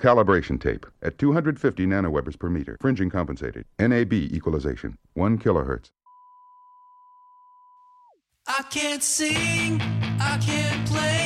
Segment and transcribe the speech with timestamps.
[0.00, 3.64] Calibration tape at 250 nanowebers per meter, fringing compensated.
[3.80, 5.90] NAB equalization, 1 kilohertz.
[8.46, 9.80] I can't sing,
[10.20, 11.17] I can't play.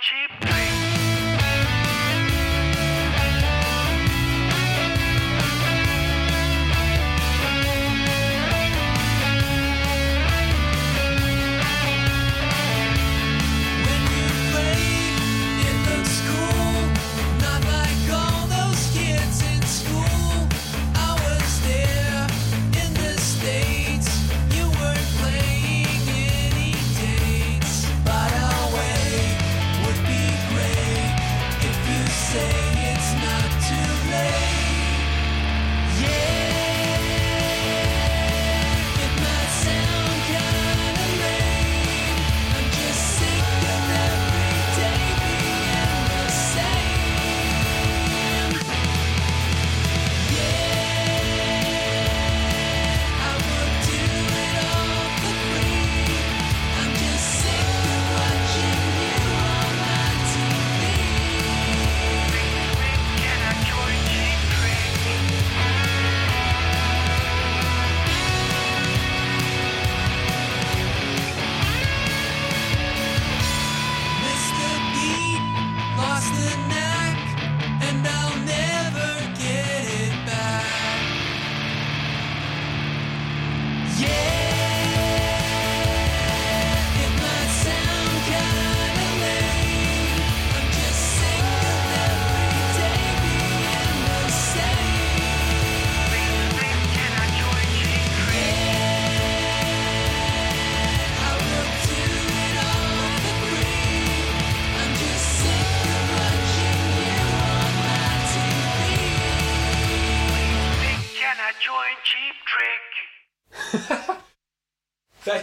[0.00, 0.43] cheap.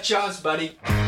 [0.01, 1.00] Chance, buddy.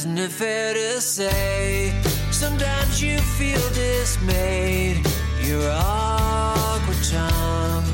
[0.00, 1.92] Isn't it fair to say?
[2.30, 5.06] Sometimes you feel dismayed.
[5.42, 7.84] Your awkward tongue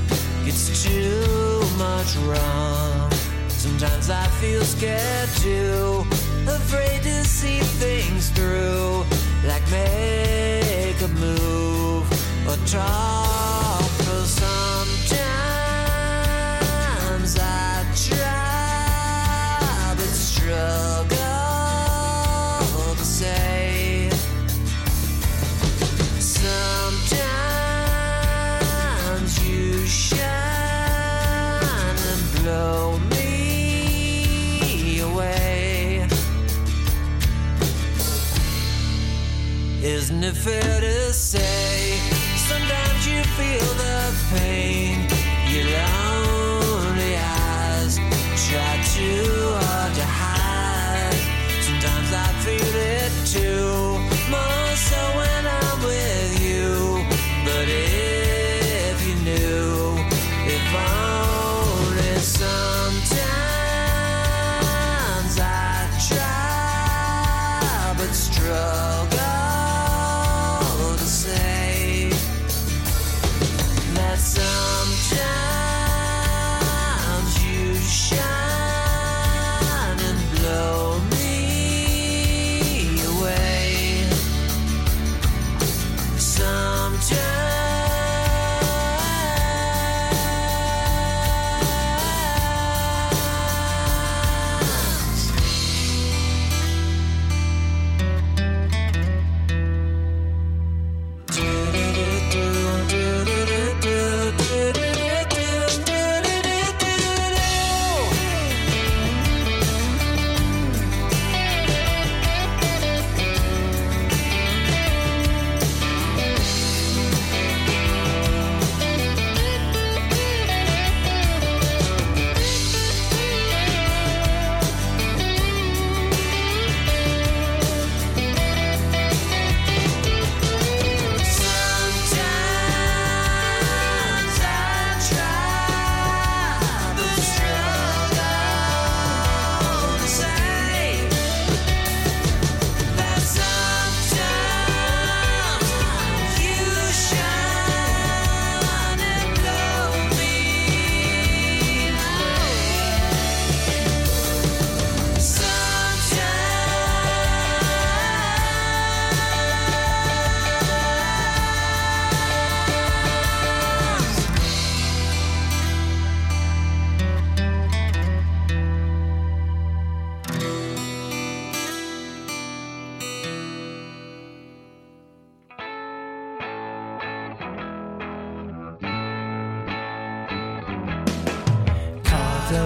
[0.44, 3.10] gets too much wrong.
[3.48, 6.06] Sometimes I feel scared too,
[6.46, 9.04] afraid to see things through.
[9.44, 12.06] Like make a move
[12.48, 13.05] or try.
[40.26, 41.45] if it is said.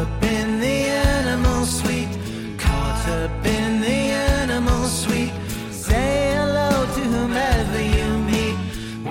[0.00, 0.78] up in the
[1.16, 2.14] animal suite.
[2.56, 4.00] Caught up in the
[4.40, 5.34] animal suite.
[5.70, 8.56] Say hello to whomever you meet.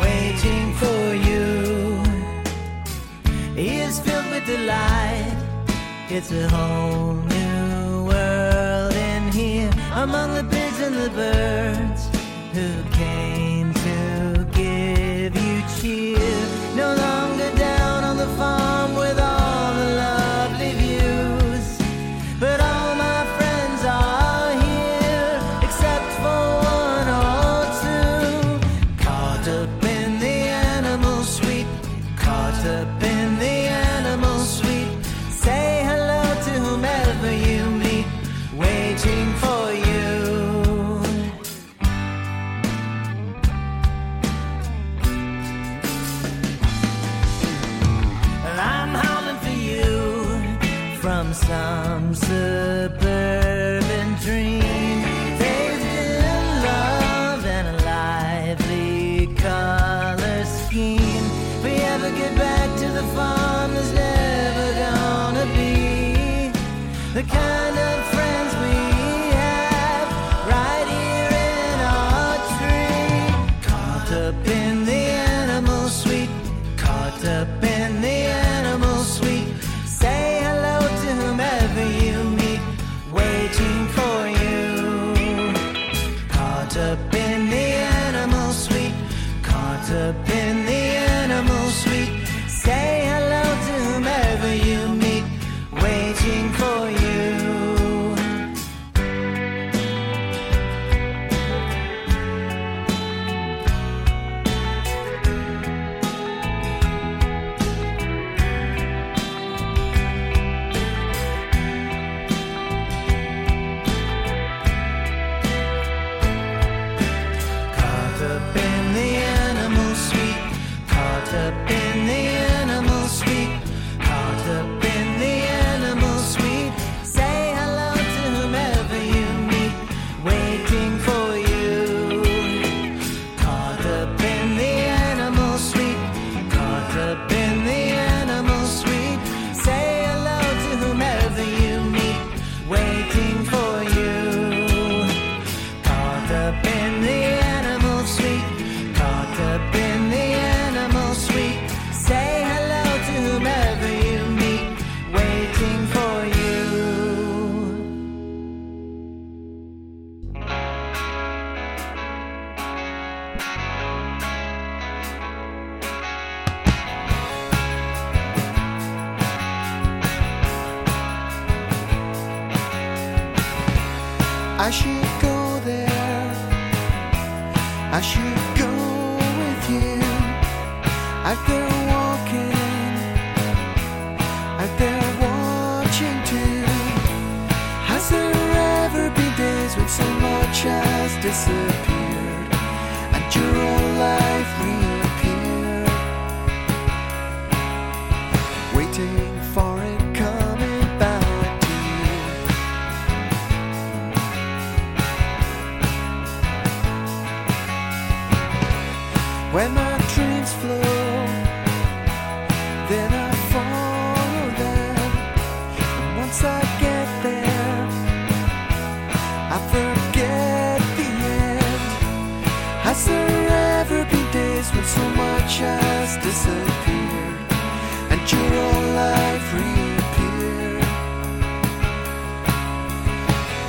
[0.04, 1.46] Waiting for you.
[3.56, 5.38] is filled with delight.
[6.10, 9.72] It's a whole new world in here.
[9.94, 12.02] Among the pigs and the birds
[12.54, 12.68] who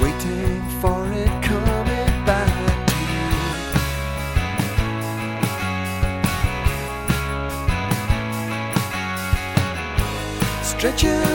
[0.01, 2.53] Waiting for it coming back
[2.91, 3.29] to you.
[10.63, 11.30] Stretching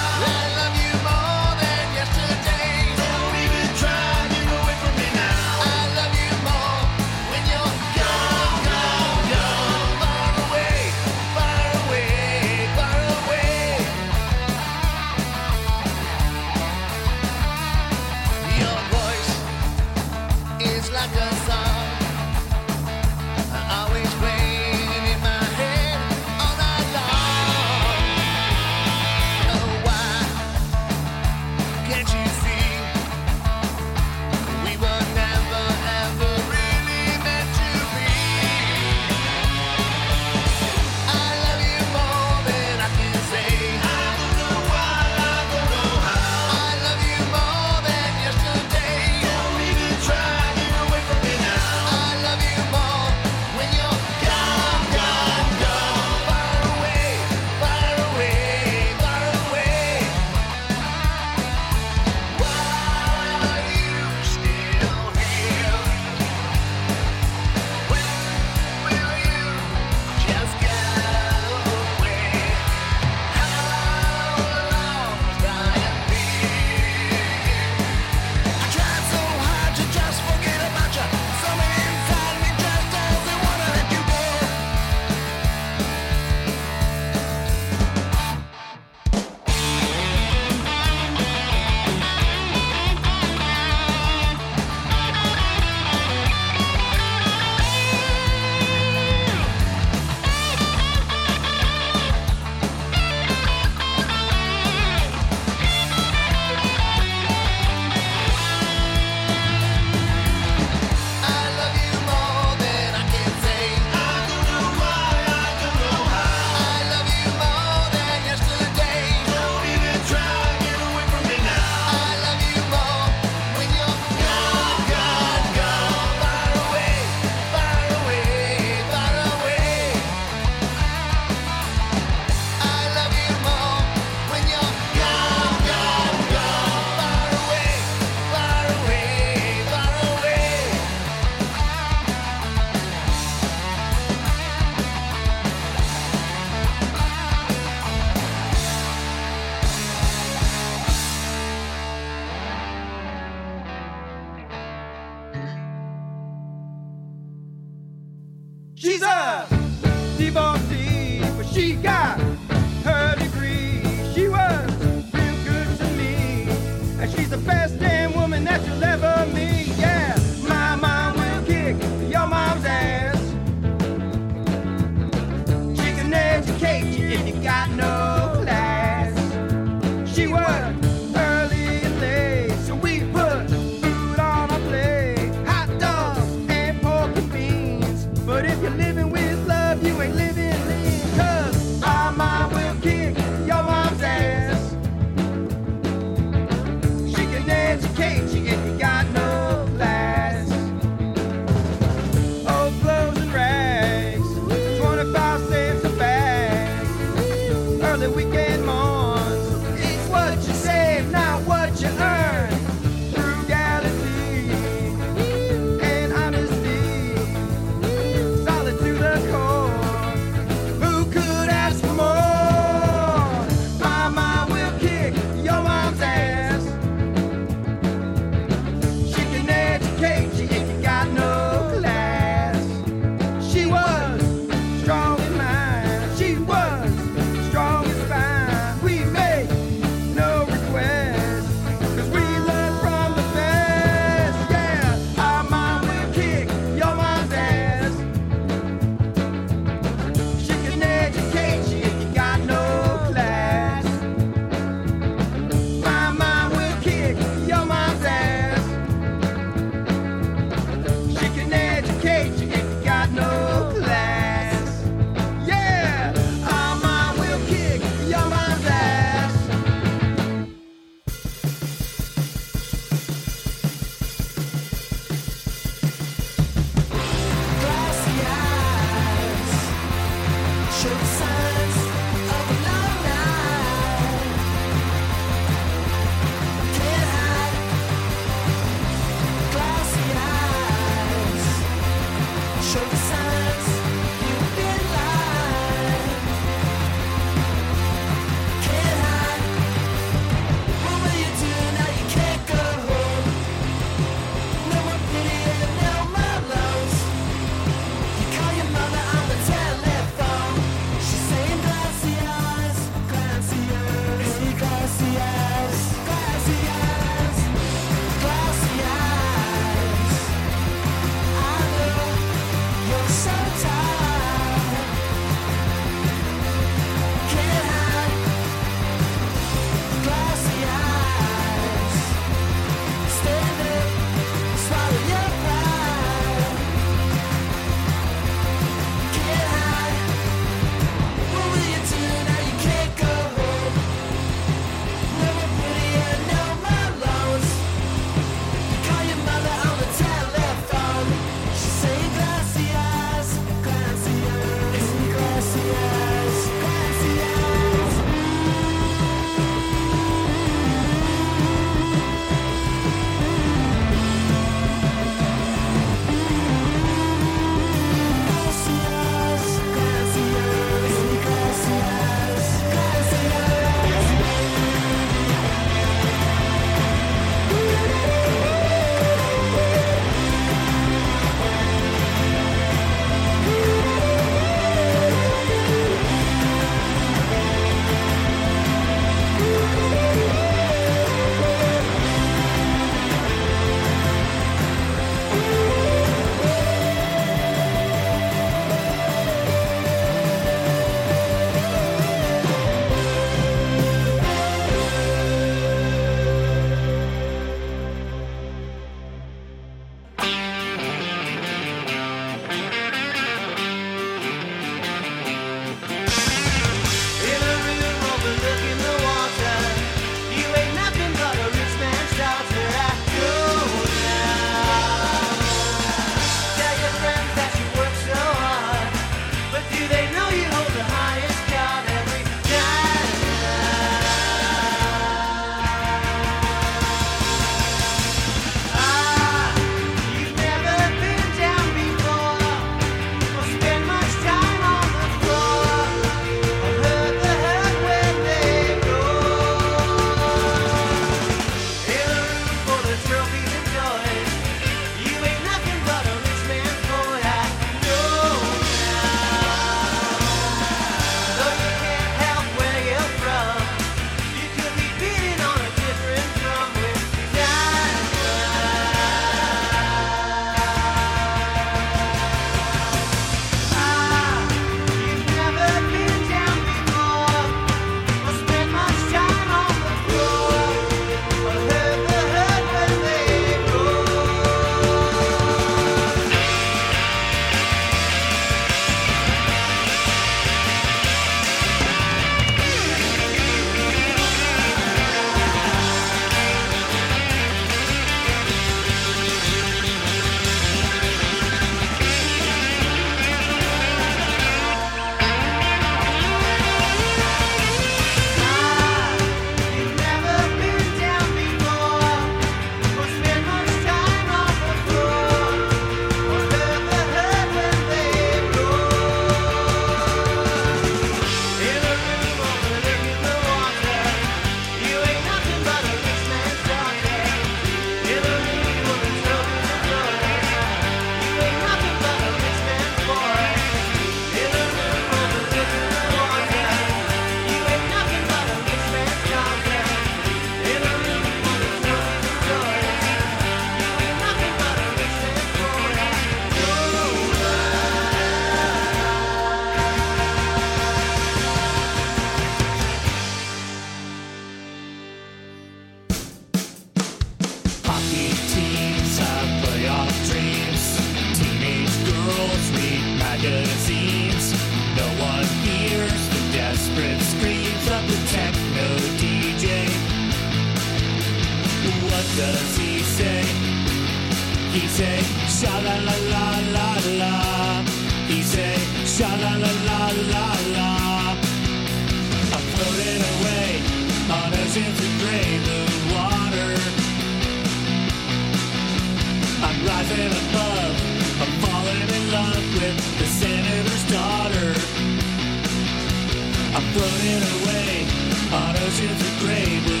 [598.91, 600.00] oceans of gray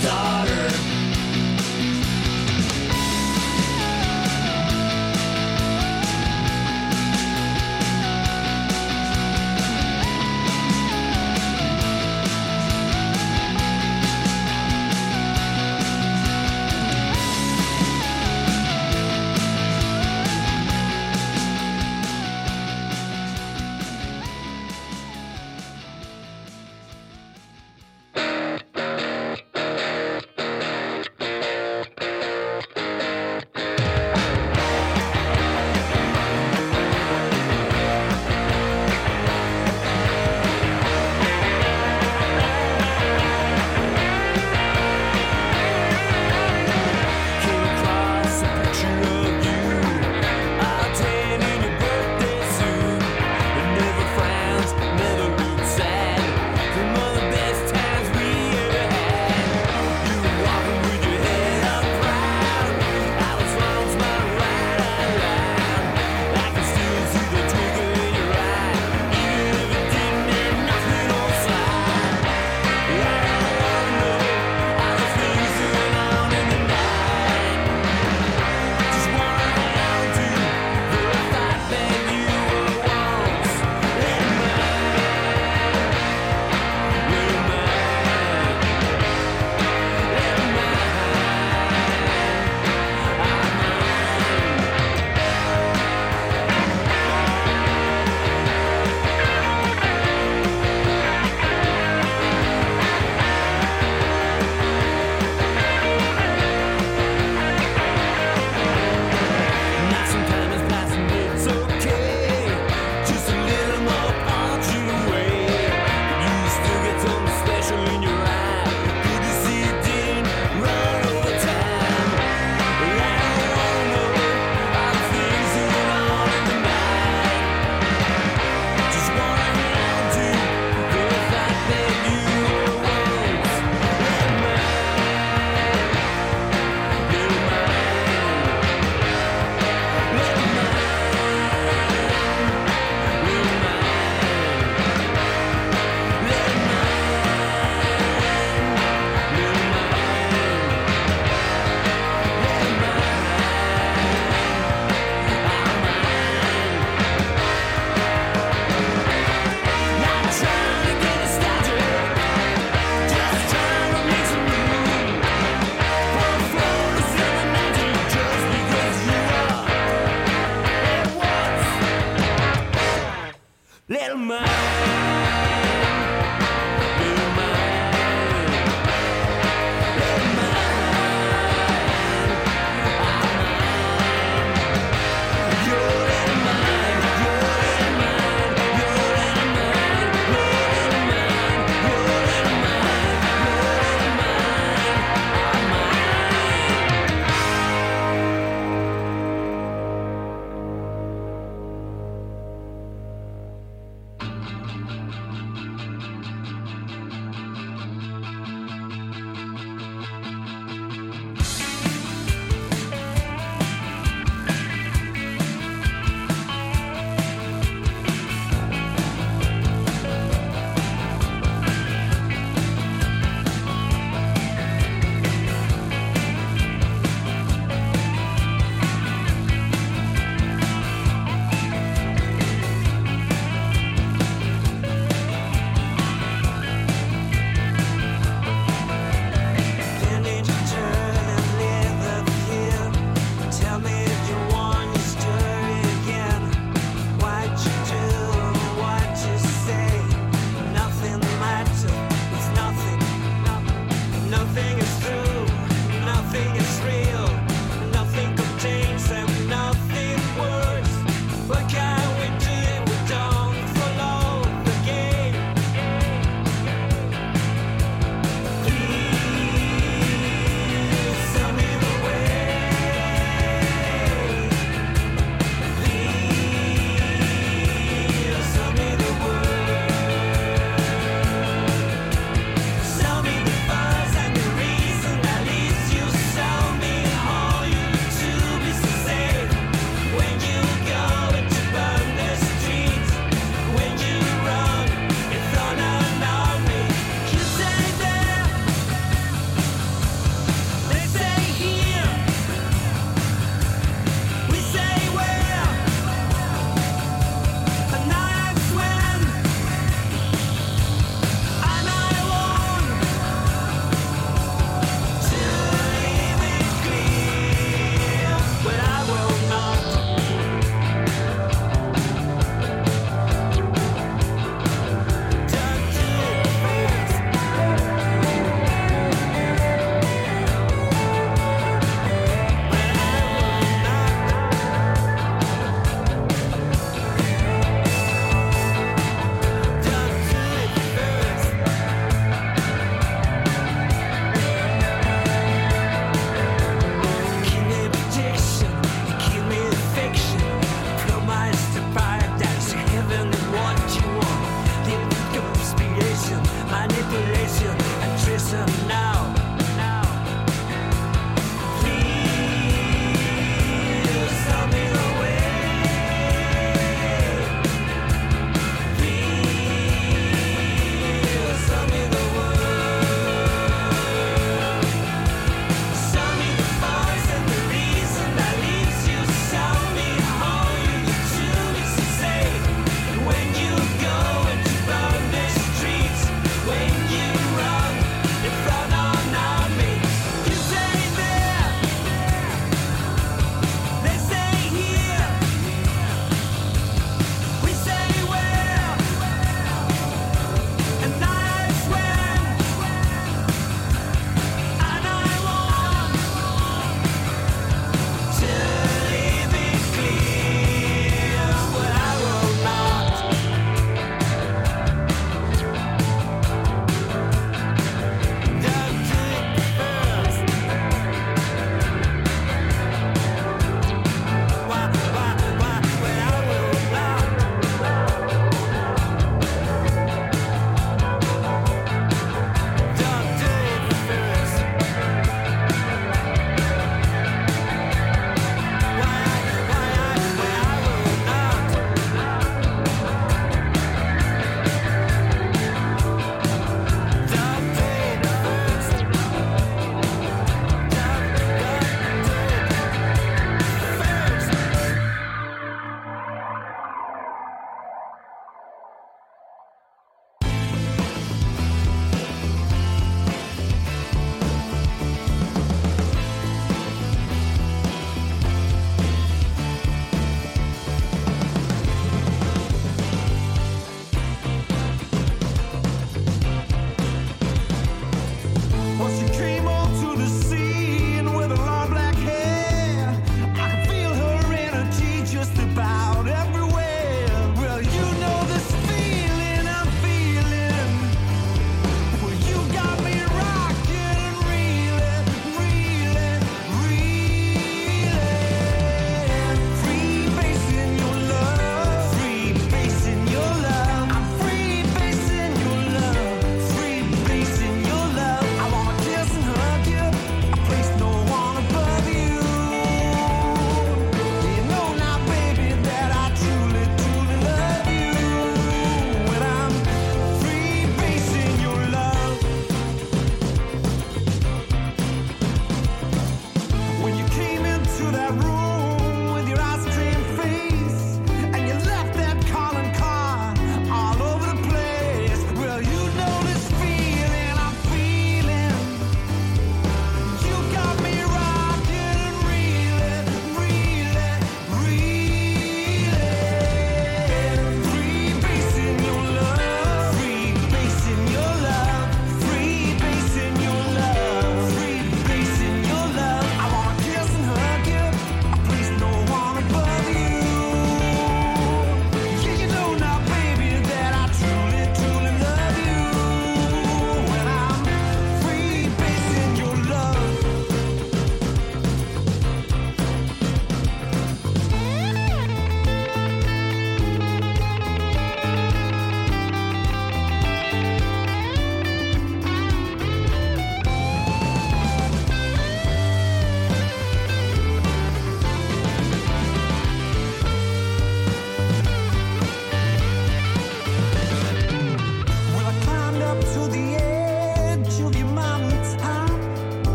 [0.00, 0.37] senator's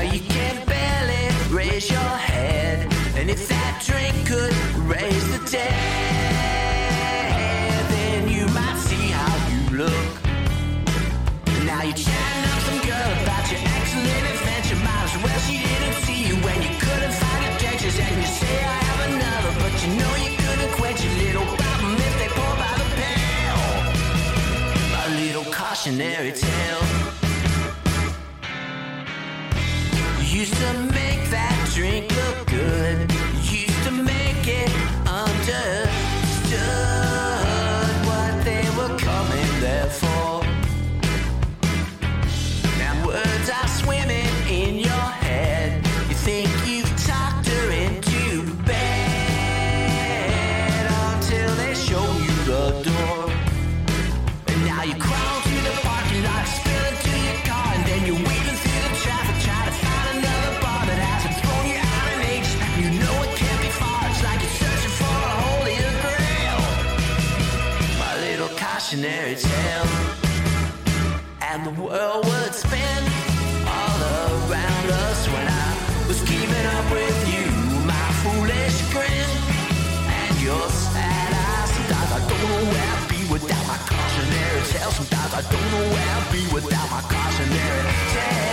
[0.00, 2.90] Now you can barely raise your head.
[3.16, 4.56] And if that drink could
[4.88, 5.68] raise the dead,
[7.92, 10.12] then you might see how you look.
[11.68, 14.80] Now you're chatting up some girl about your excellent adventure.
[14.80, 18.00] Might as well she didn't see you when you couldn't find objections.
[18.00, 21.92] And you say, I have another, but you know you couldn't quench your little problem
[22.08, 23.60] if they pour by the pail.
[25.04, 26.89] A little cautionary tale.
[69.00, 69.86] imaginary tale,
[71.40, 73.02] and the world would spin
[73.66, 77.46] all around us when I was keeping up with you.
[77.86, 79.30] My foolish grin
[80.20, 81.70] and your sad eyes.
[81.76, 84.90] Sometimes I don't know where I'd be without my cautionary tale.
[84.90, 88.49] Sometimes I don't know where I'd be without my cautionary tale.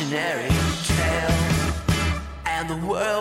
[0.00, 0.48] cautionary
[0.84, 1.30] tale,
[2.46, 3.19] and the world.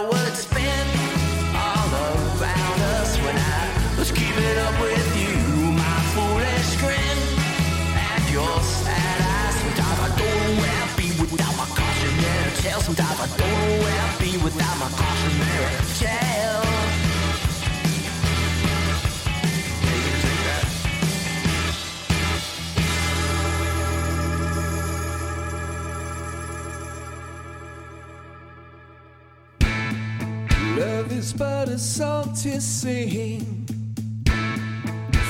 [31.39, 33.39] but a salty sea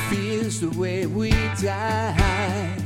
[0.10, 1.30] feels the way we
[1.62, 2.79] die.